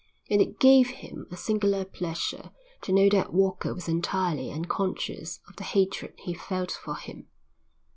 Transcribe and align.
And 0.31 0.41
it 0.41 0.57
gave 0.59 0.89
him 0.89 1.27
a 1.29 1.37
singular 1.37 1.85
pleasure 1.85 2.49
to 2.81 2.91
know 2.91 3.07
that 3.09 3.33
Walker 3.35 3.71
was 3.71 3.87
entirely 3.87 4.51
unconscious 4.51 5.41
of 5.47 5.57
the 5.57 5.63
hatred 5.63 6.15
he 6.17 6.33
felt 6.33 6.71
for 6.71 6.95
him. 6.95 7.27